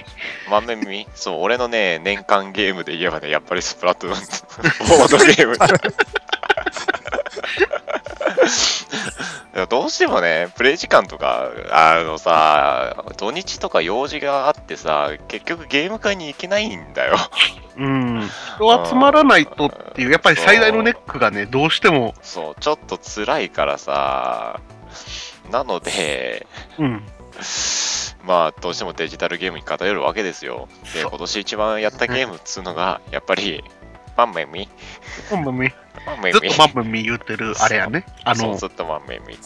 [0.50, 4.18] 満面見そう、俺のね、年間ゲームで言えばね、やっぱりスプラトゥーン、
[4.98, 5.58] ボードゲーム。
[5.68, 5.80] でも
[9.70, 17.16] どうしてもね、プレイ時間とか、あのさ、土日とか用事があってさ、結局ゲーム会に行けないんだよ。
[17.78, 18.22] うん、
[18.60, 24.60] 人集まらないとっていう、やっぱり最大のネックがね、どうしても、そう、ちょっと辛いからさ、
[25.52, 27.06] なので、うん、
[28.26, 30.68] まあ、どうしてもデジタルゲームに偏るわけですよ。
[30.94, 33.64] で、今年一番やったゲームっつうのが、やっぱり、
[34.18, 34.70] マンメミ。
[35.32, 35.72] まめみ、
[36.06, 38.06] マンメミずっとまめみ言ってるあれやね。
[38.24, 39.38] あの、ずっとマンメミ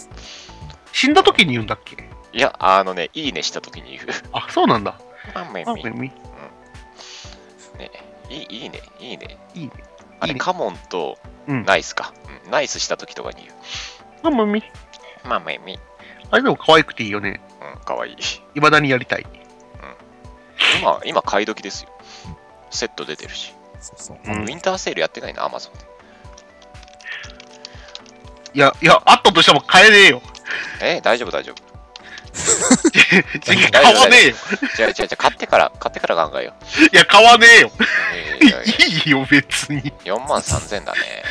[0.91, 4.03] 死んだ時に言うんだっけいや、あのね、いいねしたときに言う。
[4.33, 4.99] あ、そうなんだ。
[5.33, 5.83] マンメミまめ。
[5.91, 5.99] み、
[7.77, 7.91] ね、
[8.29, 9.37] いいいいね、いいね。
[9.53, 9.71] いいね。
[10.19, 11.17] あれ、いいねカモンと
[11.47, 12.13] うんナイスか。
[12.45, 13.47] うんナイスしたときとかに
[14.23, 15.27] 言まめみ、う。
[15.27, 15.79] マンメミ。
[16.31, 17.41] あれでも可愛くていいよね。
[17.75, 18.15] うん、かわいい。
[18.55, 19.25] いまだにやりたい。
[20.79, 21.89] 今、今、買い時ですよ。
[22.69, 23.53] セット出てるし。
[24.25, 25.88] うんウィンターセールやってないな、アマゾンで。
[28.53, 30.21] いや、いや、あったとしても買えねえよ。
[30.81, 31.69] え大丈夫、大丈夫。
[33.41, 34.35] 次買わねえよ。
[34.79, 36.53] 違う違う違う、買ってから、買ってから考えよ
[36.91, 37.71] いや、買わねえよ。
[38.41, 38.45] う。
[38.45, 39.81] いやいやいやいいよ、別に。
[40.05, 41.23] 4万3000だね。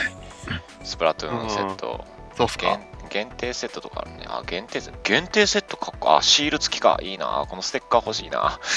[0.85, 2.04] スプラトゥーンセット。
[2.37, 2.66] そうっすか？
[2.66, 2.81] 限。
[3.09, 4.26] 限定セットとかあるね。
[4.28, 4.98] あ、限定セット。
[5.02, 6.98] 限定セットかっこあ、シール付きか。
[7.02, 7.46] いいな。
[7.48, 8.59] このステッカー欲しいな。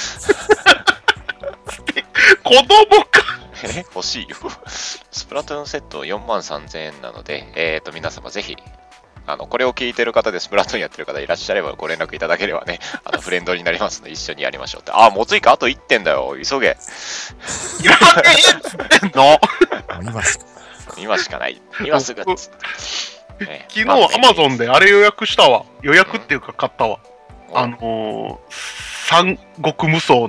[2.44, 2.66] 子供
[3.06, 3.22] か。
[3.64, 4.38] え 欲しいよ。
[5.12, 8.58] スプラトゥーンセット4万3000円なので、えっ、と、皆様ぜひ、
[9.28, 14.92] あの、これを聞いてる方でスプラトゥーンやってる方いらっしゃればご連絡いただければね、 あの、フレンドになりますので一緒にやりましょうって。
[14.94, 16.36] あ、もついかあと1点だよ。
[16.44, 16.68] 急げ。
[16.68, 19.40] やべえっつってんの？
[20.02, 20.46] 今しか。
[20.98, 21.62] 今しかない。
[21.86, 22.50] 今すぐっつっ
[23.38, 23.46] て。
[23.46, 25.66] ね昨日まあねアマゾンであれ予約したわ。
[25.82, 27.00] 予約っていうか買ったわ。
[27.54, 28.40] あのー、
[29.08, 30.28] 三国無双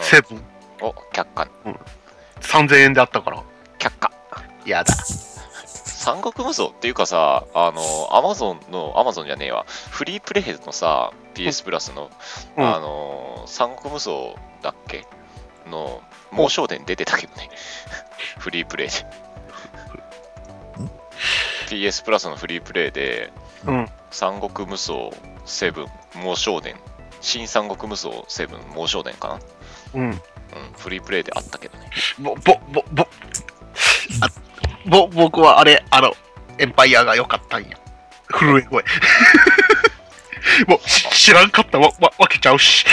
[0.00, 0.44] セブン
[0.80, 1.48] お、却下。
[2.40, 3.42] 3000円であったから。
[3.78, 4.10] 却下。
[4.64, 4.94] やだ。
[4.94, 12.10] 三国無双っていうかさ、あの、アマゾンの、アマゾンじゃねえわ、フリープレイのさ、PS プラスの、
[12.56, 14.10] うんあの、三国無双
[14.62, 15.06] だっけ？
[15.70, 17.50] の、猛将伝出てたけどね。
[18.38, 18.94] フリープレイで。
[21.68, 23.30] PS プラスのフリープレイで、
[23.66, 23.88] うん。
[24.10, 25.10] 三国無双
[25.44, 26.76] 7猛将伝、
[27.20, 29.40] 新三国無双7猛将伝かな？
[29.94, 30.22] うん。
[30.54, 31.90] うん、フリープレイであったけどね。
[32.18, 34.28] ぼ、ぼ、ぼ、ぼ、あ、
[34.86, 36.14] ぼ、僕はあれ、あの、
[36.58, 37.78] エンパイアが良かったんや。
[38.30, 38.84] 震え声。
[40.66, 42.84] もう、し知らんかったわ、わ、わけちゃうし。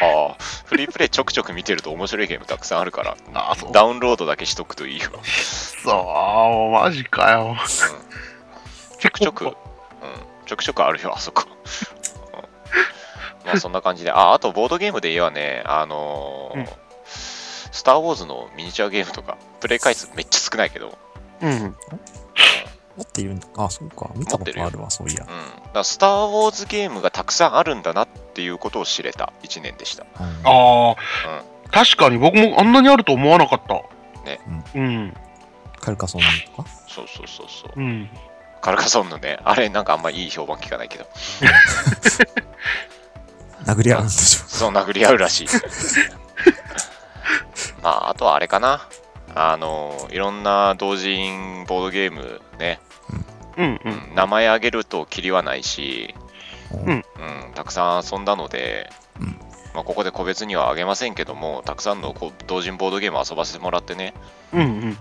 [0.00, 3.72] はあ、フリープレイちょくちょく見てると面白いゲームたくさんあるから、ああ、そう。
[3.72, 5.10] ダウンロードだけしとくといいよ。
[5.22, 7.56] そう、マジかよ。
[8.98, 9.54] ちょくちょく、うん、
[10.46, 11.44] ちょくちょくあるよ、あそこ。
[11.46, 11.54] うん
[13.44, 16.68] まあそんな感じで、あ、あとボードゲームで言えばね、あのーうん
[17.74, 20.96] スター・ウォーズのミニチュアゲームとか、プレイ回数めっちゃ少ないけど、
[21.42, 21.76] うん、うん。
[22.96, 23.46] 持っているんだ。
[23.56, 24.08] あ、そうか。
[24.14, 25.20] 見たことあるわ、そういや。
[25.20, 25.32] だか
[25.74, 30.06] らスター・ウォーズゲームがたくさんあるんだなっていうことを知れた1年でした。
[30.20, 30.96] うんああ、
[31.72, 33.74] 確かに僕もあんなにあると思わなかった。
[34.24, 34.40] ね。
[34.76, 35.12] うん。
[35.80, 36.68] カルカソンヌとか？
[36.88, 37.72] そうそうそうそう。
[37.76, 38.08] うん。
[38.60, 41.06] カルカソンヌね、あれなんかあんまいい評判聞かないけど、
[43.66, 44.44] 殴り合うんでしょ。
[44.46, 45.48] そう殴り合うらしい。
[47.82, 48.88] まあ、あとはあれかな。
[49.34, 52.80] あの、いろんな同人ボードゲームね、
[53.56, 53.80] うんう。
[53.84, 56.14] うんん名前挙げるときりはないし、
[56.72, 57.04] うんうん、
[57.54, 59.26] たくさん遊んだので、うん
[59.74, 64.14] まあ、ここで個別には挙げませんけども、たくさんのこう同人ボードゲームを遊ばせてもらってね、
[64.52, 64.66] うんうん。
[64.66, 64.96] うん、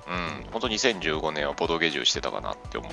[0.52, 2.92] 本当2015年はボードゲージュしてたかなって思う。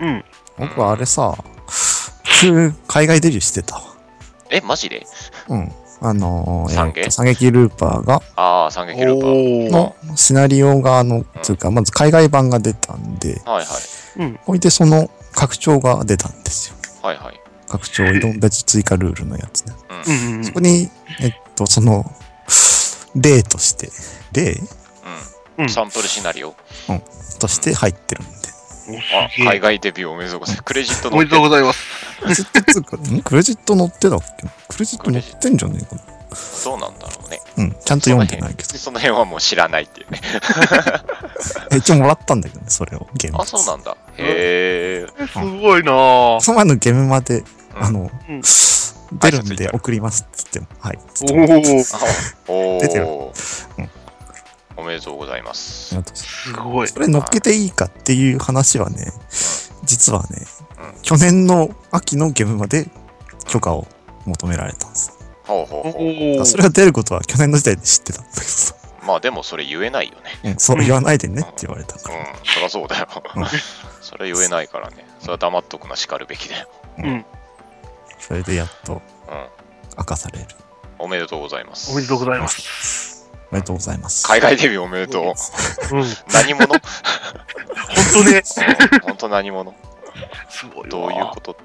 [0.00, 0.24] うん。
[0.58, 1.34] 僕はあれさ、
[1.66, 3.82] 普通、海外デビューしてたわ。
[4.50, 5.06] え、マジで？
[5.48, 5.72] うん。
[6.00, 9.70] あのー、三撃えーと三撃ルーパーが、ああ、三撃ルーパー。
[9.70, 14.22] のシナリオが、あの、つうか、まず海外版が出たんで、はいはい。
[14.22, 14.40] うん。
[14.44, 16.76] ほいでその拡張が出たんですよ。
[17.02, 17.40] はいはい。
[17.68, 19.74] 拡張、色別追加ルールのやつね。
[20.06, 20.88] うんうんそこに、
[21.20, 22.04] えっと、その、
[23.14, 23.90] 例として、
[24.32, 24.52] 例？
[24.52, 24.56] う。
[25.58, 26.54] うんんサンプルシナリオ。
[27.38, 28.45] として入ってるんで。
[29.14, 30.64] あ、海外デビューおめでとうございます。
[30.64, 31.80] クレジットおめでとうございます。
[32.22, 34.46] クレジットつうか、んクレジット載ってたっけ？
[34.68, 36.02] クレジット載ってんじゃねえかな。
[36.64, 37.40] どうなんだろうね。
[37.56, 38.78] うん、ちゃんと読んでないけど。
[38.78, 40.20] その辺はもう知らないっていうね。
[41.76, 43.38] 一応もらったんだけどね、それを、ゲーム。
[43.40, 43.96] あ、そうなんだ。
[44.18, 45.26] へえ。
[45.32, 46.40] すごいなぁ。
[46.40, 47.46] その前のゲームまで、うん
[47.78, 48.42] あの、うん
[49.12, 50.98] 出るんで送りますって言っても、はい。
[52.48, 53.32] おお 出てるお
[53.78, 53.90] うん。
[54.76, 55.96] おめでとうございます。
[56.14, 56.88] すごい。
[56.88, 59.12] それ乗っけていいかっていう話はね、
[59.84, 60.46] 実はね、
[60.78, 62.88] うん去年の秋のゲームまで
[63.48, 63.86] 許可を
[64.24, 65.12] 求められたんです。
[65.48, 66.02] おほうほうほう。
[66.02, 66.44] ー。
[66.44, 68.74] それが出ることは去年の時点で知ってたんだけどさ、
[69.06, 70.50] まあでもそれ言えないよね。
[70.52, 72.18] うん、そう言わないでねって言われたから。
[72.18, 73.46] うん、そりゃそうだようん。
[74.02, 75.06] それ言えないからね。
[75.20, 76.68] それは黙っとくな、しかるべきだよ。
[76.98, 77.24] うん。
[78.18, 79.00] それでやっとうん。
[79.98, 80.46] 明かされる。
[80.98, 81.92] おめでとうございます。
[81.92, 83.05] おめでとうございます。
[83.50, 84.26] おめでとうございます。
[84.26, 85.24] 海外デビューおめでとう。
[85.24, 86.04] うん。
[86.32, 86.66] 何者？
[86.66, 86.78] ほん
[88.24, 88.42] とね。
[89.02, 89.74] 本当何者？
[90.48, 90.86] すごいわ。
[90.88, 91.62] どういうことって。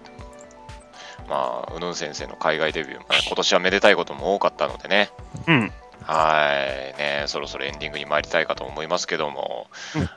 [1.28, 5.10] まあ、うぬん先生の海外デビュー、まあ今年はめでたいことも多かったのでね。
[5.48, 5.72] うん。
[6.04, 9.68] はいね、そろそろエンディングに参りたいかと思いますけども、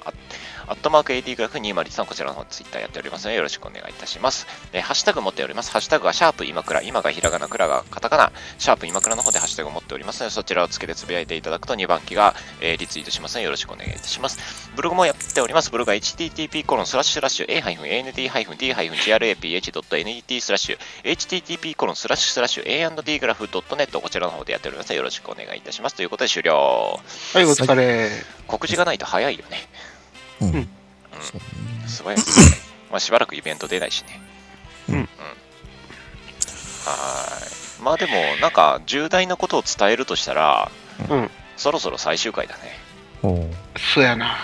[0.67, 4.47] アットマーク AD グラフ203こちらの方ツイッターやっておりますのでよろしくお願いいたします。
[4.71, 5.71] えハッシュタグ持っております。
[5.71, 14.69] ハッシュタグはシャープ今倉、今がひらがな、倉がカタカナ、シャープ今倉の方でハッシュタグを持っておりますのでそちらをつけてつぶやいていただくと2番機がえーリツイートしますのでよろしくお願いいたします。
[14.75, 15.71] ブログもやっております。
[15.71, 18.93] ブログは http コロンスラッシュスラッシュ a-and-d-graph.net
[20.41, 25.95] スラッシュ http コロンスラッシュスラッシュ a&d graph .net こちらの方でやっておりますのでよろしくお願いいたします。
[25.95, 26.99] ということで終了。
[27.33, 28.09] はい、お疲れ。
[28.47, 29.57] 告知がないと早いよね。
[30.47, 30.55] うん。
[30.55, 30.69] うん
[31.21, 32.21] そうね素早い。
[32.91, 34.21] まあしばらくイベント出ないしね。
[34.89, 35.09] うん
[36.85, 37.83] はーい。
[37.83, 40.71] まあでも、なんか重大なことを伝えるとしたら、
[41.09, 41.31] うん。
[41.57, 42.61] そろそろ最終回だね。
[43.21, 43.49] おう
[43.93, 44.37] そうやな。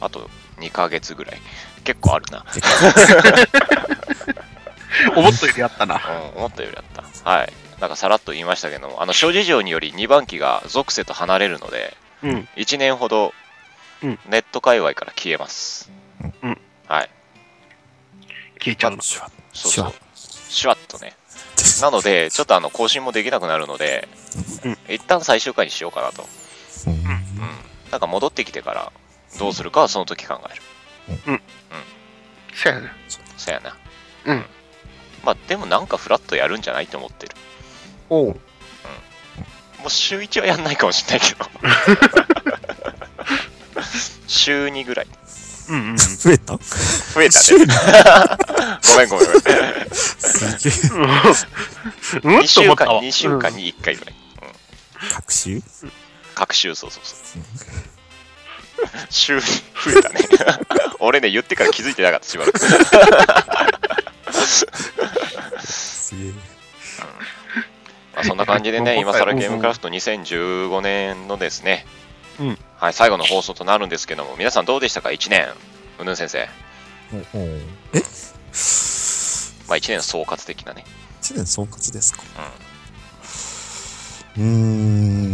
[0.00, 1.40] あと2ヶ月ぐらい。
[1.84, 2.44] 結構あるな。
[5.14, 5.94] 思ったよりやったな。
[5.94, 5.98] う
[6.36, 7.30] ん、思ったよりあった。
[7.30, 7.52] はい。
[7.80, 12.48] なんかさらっと言いましたけども、あの諸事情により2番機が属性と離れるので、うん。
[12.56, 13.32] 1年ほど
[14.02, 15.90] うんネット界隈から消えます。
[16.42, 17.10] うんはい。
[18.58, 19.02] 消えちゃうの。
[19.02, 19.92] シュワッそうそう
[20.48, 20.86] シュワッ。
[20.86, 21.14] とね。
[21.80, 24.08] なので、ちょっとあの更新もできなくなるので、
[24.64, 26.26] うん一旦最終回にしようかなと。
[26.86, 27.00] うんうん。
[27.90, 28.92] なんか戻ってきてから
[29.38, 30.62] どうするかはその時考える。
[32.54, 32.92] そうやな。
[33.36, 33.76] そやな。
[34.26, 34.44] うん。
[35.24, 37.34] まあでもなんかフラッとやるんじゃないって思ってる。
[38.08, 38.40] おう。
[39.80, 41.46] もう週1はやんないかもしれないけど。
[44.26, 45.06] 週2ぐらい。
[45.68, 45.96] うんうん。
[45.96, 46.56] 増えた？
[46.56, 47.66] 増えた週ね。
[48.92, 49.40] ごめんごめんごめん。
[49.92, 50.72] すげえ。
[50.92, 51.10] うん
[52.38, 53.02] ？2と週間、思ったわ。
[53.02, 54.14] 2週間に1回ぐらい。
[55.12, 55.62] 学習
[56.34, 57.42] 各週、そうそうそう。
[59.10, 59.46] 週に増
[59.98, 60.20] えたね。
[61.00, 62.58] 俺ね、言ってから気づいてなかった、しばらく。
[65.66, 66.32] すげえ。
[68.14, 71.86] まあ、そんな感じでね、うん今更ゲームクラフト2015年のですね、
[72.40, 75.48] うんはい、最後の放送となるんですけども、皆さんどうでしたか、1年。
[75.98, 76.48] うぬん先生。
[77.12, 77.46] おおう
[77.94, 78.00] え？
[79.68, 80.84] まあ、1年総括的なね。
[81.22, 82.22] 一年総括ですか？
[84.36, 85.26] うーん。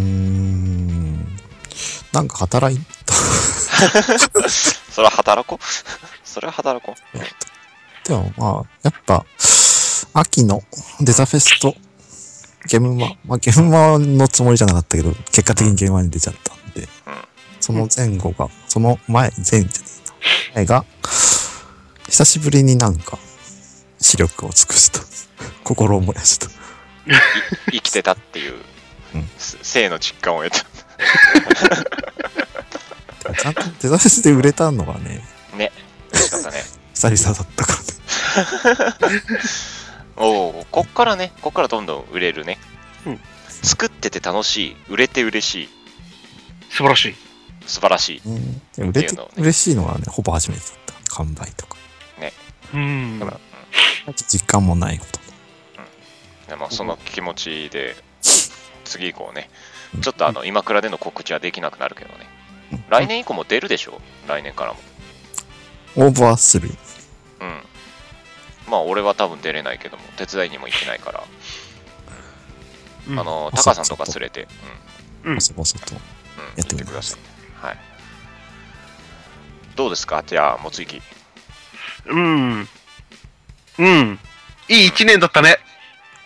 [2.13, 2.79] なんか働い？
[3.05, 3.15] た。
[4.49, 5.59] それは働こ？
[5.61, 5.65] う。
[6.25, 8.09] それは働こう。
[8.09, 9.25] でもまあ、やっぱ、
[10.15, 10.63] 秋の
[11.01, 11.75] デザフェスと、
[12.69, 16.53] ゲームマ、まあゲームマのつもりじゃなかったけど、結果的にゲームマに出ちゃった
[17.61, 19.67] その前後が、その前、前じゃね
[20.55, 20.65] えな。
[20.67, 20.85] 前が、
[22.09, 23.19] 久しぶりになんか、
[24.01, 25.01] 視力を尽くした。
[25.65, 26.49] 心を燃やした。
[27.71, 28.55] 生きてたっていう
[29.15, 30.65] うん、す生の実感を得た。
[33.35, 35.25] ちゃんとデザフェスで売れたのがね、
[35.57, 35.73] ね。
[36.13, 36.63] 嬉しかったね。
[36.95, 37.73] 久々だったか
[39.01, 39.23] らね。
[40.17, 42.59] おお、こっからね、こっからどんどん売れるね。
[43.07, 43.21] うん
[43.63, 45.69] 作ってて楽しい、売れて嬉しい、
[46.73, 47.15] 素晴らしい。
[47.67, 48.23] 素晴らしい。
[48.25, 51.15] うん、で売れてね、嬉しいのはね、ほぼ初めてだった。
[51.15, 51.77] 完売とか。
[52.75, 53.19] うん。
[53.21, 53.39] だか
[54.07, 55.21] ら実感もないこと。
[56.49, 57.95] でもその気持ちで、
[58.85, 59.51] 次以降ね、
[60.01, 62.27] ちょっとあの、今倉での告知はできなくなるけどね。
[62.89, 64.01] 来年以降も出るでしょ？
[64.27, 64.79] 来年からも。
[65.97, 66.71] 応募はする。
[67.41, 67.63] うん。
[68.71, 71.25] まあ、俺は多分出れないけども、手伝いにも行けないから、
[73.09, 74.49] うんあの、あタカさんとか連れて。
[75.25, 75.41] うん、うん、
[76.57, 77.67] やってみますください。
[77.67, 77.79] はい。
[79.77, 80.23] どうですか？
[80.27, 81.01] じゃあ、もついき。
[82.07, 82.69] うん。
[83.79, 84.19] うん。
[84.69, 85.59] いい一年だったね。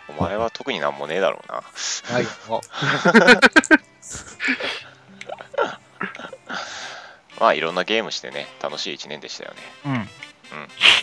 [0.09, 1.63] お前は特になんもねえだろうな。
[2.15, 2.27] はい。
[7.41, 9.57] まあ、いろんなゲームしてね、楽しい一年でしたよね。
[9.85, 10.09] うん。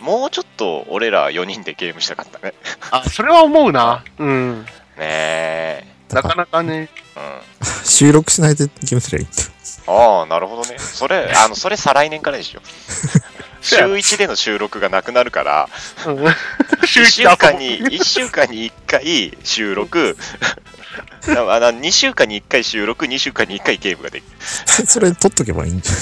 [0.06, 2.54] もうちょっと俺ら4人でゲームしたかったね。
[2.92, 4.04] あ、それは思うな。
[4.18, 4.64] うん。
[4.64, 4.68] ね
[5.00, 5.86] え。
[6.12, 6.90] なかなかね。
[7.16, 7.33] うん。
[7.94, 9.44] 収録しないでゲームすりゃいいんだ。
[9.86, 10.78] ああ、なるほどね。
[10.80, 12.62] それ、 あの、それ再来年からでしょ。
[13.62, 15.70] 週1での収録がなくなるから、
[16.06, 20.18] うん1週間に、一週間に 1回収録、
[21.28, 24.38] あの2週間に1回収録、2週間に1回ゲームができる。
[24.66, 25.94] そそれ撮っとけばいいんじゃ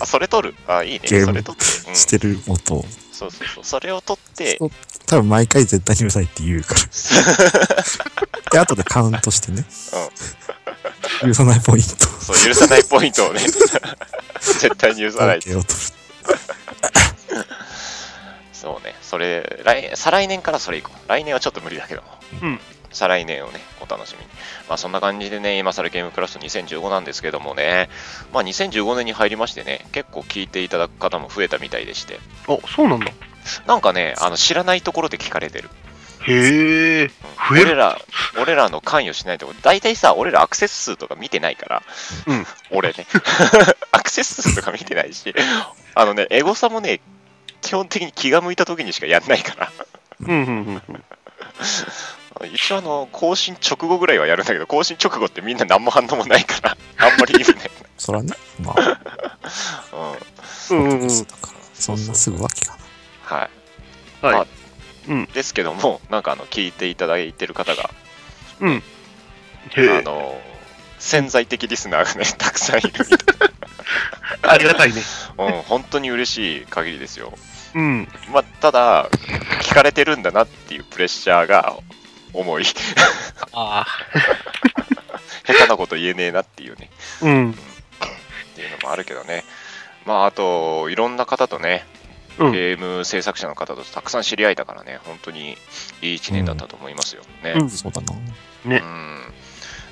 [0.00, 0.54] あ、それ撮る？
[0.66, 1.00] あ、いいね。
[1.04, 1.64] ゲームそれ撮って。
[1.64, 2.84] うん、ないしてる音を。
[3.12, 3.64] そうそうそう。
[3.64, 4.58] それを撮って、
[5.06, 6.80] 多分毎回絶対にうるさいって言うから。
[8.50, 9.64] で、後でカウントしてね。
[11.20, 11.88] 許さないポイント。
[12.06, 13.40] そう、許さないポイントをね、
[14.40, 15.40] 絶対に許さない。
[18.52, 18.94] そうね。
[19.02, 20.90] それ、来、再来年からそれ以降。
[21.08, 22.08] 来年はちょっと無理だけども。
[22.42, 22.60] うん
[22.96, 24.30] 再来年をね、お楽しみに。
[24.68, 27.90] まあそんな感じでね、今更ゲームクラフト2015なんですけどもね、
[28.32, 33.12] まあ2015年に入りましてね、結構聞いていただく方も増えたみたいでして、お、そうなんだ。
[33.66, 35.68] なんかね、あの知らないところで聞かれてる。
[36.26, 37.04] へえ。
[37.04, 37.10] うん
[37.48, 37.98] 増える俺ら、
[38.42, 41.82] 俺らの関与しないと大体さ、俺らアクセス数とか見てないから、
[42.26, 43.06] うん俺ね、
[43.92, 45.32] アクセス数とか見てないし、
[45.94, 47.00] あのね、エゴサもね、
[47.60, 49.72] 基本的に気が向いた時にしかやんないから、
[50.20, 51.04] うんうんうんうん。
[52.52, 57.70] 一応あの、更新直後ぐらいはやるんだけど、更新直後ってみんな何も反応もないから、あんまり意味ない。
[57.98, 59.00] そらね、まあ、
[60.70, 60.78] うん。
[60.78, 61.08] うんうんうん。
[61.08, 62.76] だから、そんなすぐわけか
[63.30, 63.36] な。
[63.38, 63.48] は
[64.22, 64.26] い。
[64.26, 64.34] はい。
[64.34, 64.46] ま
[65.32, 67.90] ですけども、 なんかあの、聞いていただいてる方が、
[68.60, 68.82] うん。
[69.76, 70.40] あの、
[70.98, 73.50] 潜在的リスナーがね、 たくさんいるみたい。
[74.42, 75.02] ありがたいね。
[75.38, 77.32] うん、本当に嬉しい限りですよ。
[77.74, 78.08] うん。
[78.30, 79.08] まあ、ただ、
[79.62, 81.76] 聞かれてるんだなっていうプレッシャーが
[82.32, 82.64] 重い。
[83.52, 83.86] ああ。
[85.46, 86.90] 下手なこと言えねえなっていうね、
[87.22, 87.50] うん。
[87.52, 87.54] っ
[88.54, 89.44] ていうのもあるけどね。
[90.04, 91.84] まあ、あと、いろんな方とね、
[92.38, 92.52] うん。
[92.52, 95.56] ゲーム制作者の方とたくさん知り合えたからね、本当に
[96.02, 97.22] いい一年だったと思いますよ。
[97.42, 97.52] ね。
[97.56, 98.14] うんそうだな。
[98.64, 99.34] ねうん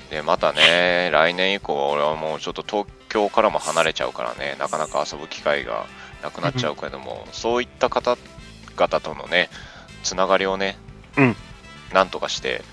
[0.09, 5.87] で、またね、来年以降、俺はもうちょっと東京からも離れちゃうからね、なかなか遊ぶ機会が
[6.21, 9.49] なくなっちゃうけども、そういった方々とのね、
[10.03, 10.77] つながりをね、
[11.17, 11.35] うん
[11.93, 12.63] なんとかして、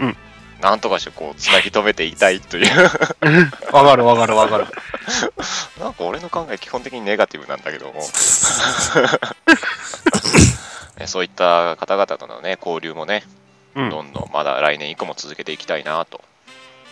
[0.00, 0.16] うん
[0.60, 2.82] なんとかしてこう、つなぎ止めていたいという、
[3.72, 4.66] わかるわかるわかる。
[5.80, 8.00] なんか俺の考え基本的にネガティブなんだけども、
[10.98, 13.24] ねそういった方々とのね、交流もね、
[13.76, 13.90] うん。
[13.90, 16.22] どんどんまだ来年以降も続けていきたいなと。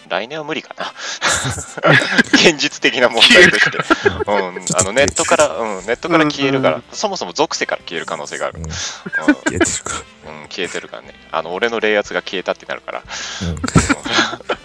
[0.09, 0.93] 来年は無理かな。
[2.35, 3.79] 現実的な問題として。
[4.27, 8.59] うん、あのネットから、うん、ネットから消えるから、そもそも属性から消える可能性がある。
[8.59, 8.65] うん。
[8.67, 9.95] う消えてるか
[10.31, 11.15] ん、うん消えてるからね。
[11.33, 13.05] あの、俺の冷圧が消えたってなるから、ら。
[13.49, 14.64] うん。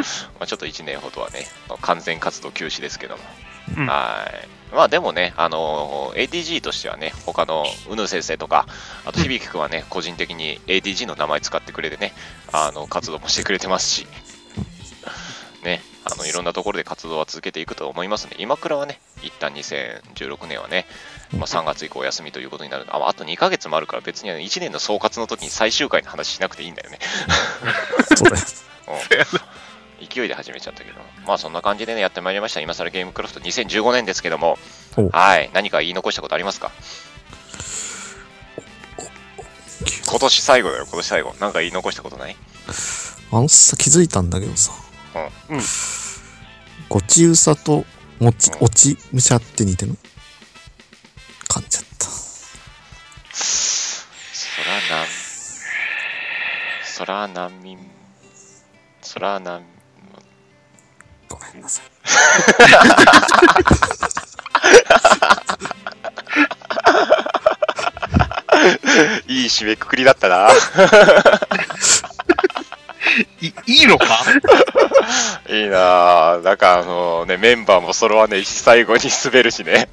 [0.38, 1.46] まあちょっと1年ほどはね、
[1.80, 3.22] 完全活動休止ですけども。
[3.76, 4.30] うんは
[4.72, 4.74] い。
[4.74, 8.66] まあでもね、あの ADG としてはね、他のうぬ先生とか、
[9.04, 12.12] あと響くんはね、個人的に ADG の名前使ってくれてね、
[12.52, 14.06] あの、活動もしてくれてますし、
[15.62, 20.86] ね、あの、いろんなところで活動は続けていくと思いますので、今倉はね、一旦2016年はね、
[21.32, 26.98] まあ、3月以降お休みということになるああと2ヶ月もあるから別にあの1年の総括の時に最終回の話しなくていいんだよね。
[28.16, 28.44] そうだよ。
[28.88, 29.65] うん
[30.06, 32.60] 勢いで始めちゃったけど、まあそんな感じでね、やってまいりました。
[32.60, 34.58] 今更ゲームクラフト2015年ですけども
[34.96, 36.70] お、はい、何か言い残したことありますか？
[40.08, 41.34] 今年最後だよ、今年最後。
[41.40, 42.36] なんか言い残したことない？
[43.32, 44.72] あのさ、気づいたんだけどさ。
[45.50, 45.60] うん。
[46.88, 47.84] ごちうさと、
[48.20, 49.96] もちうん、おちむしゃって似てる
[51.48, 52.06] 噛んじゃった。
[52.06, 52.54] そ
[54.64, 55.06] らなん、
[56.84, 57.78] そら難民、
[59.02, 59.66] そら難ごめ
[61.56, 61.86] んなさい。
[69.28, 70.48] いい締めくくりだったな。
[73.40, 74.24] い、いいのか？
[75.48, 76.42] いいなぁ。
[76.42, 79.88] なんかあのね、メンバーも揃わねえし、最後に滑るしね。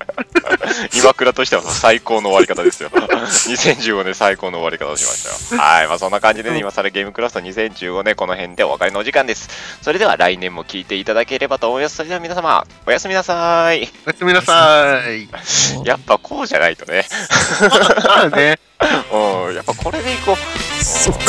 [0.94, 2.90] 今倉としては最高の終わり方ですよ。
[2.92, 5.62] 2015年最高の終わり方をしましたよ。
[5.62, 5.88] はい。
[5.88, 9.50] まあそんな感じでね、今更ゲームクラフト2015年この辺でお別れのお時間です。
[9.82, 11.98] それでは来年も聞いていただければと思います。
[11.98, 13.90] それでは皆様、おやすみなさい。
[14.06, 15.28] おやすみなさい。
[15.86, 17.06] やっぱこうじゃないとね。
[18.04, 18.60] まあね。
[19.12, 19.56] うん。
[19.56, 20.84] やっぱこれでいこう。
[20.84, 21.20] そっか。